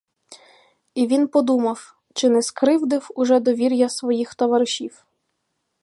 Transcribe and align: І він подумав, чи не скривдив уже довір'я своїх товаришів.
І 0.93 1.07
він 1.07 1.27
подумав, 1.27 1.95
чи 2.13 2.29
не 2.29 2.41
скривдив 2.41 3.09
уже 3.15 3.39
довір'я 3.39 3.89
своїх 3.89 4.35
товаришів. 4.35 5.05